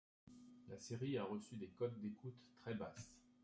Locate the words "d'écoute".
2.01-2.33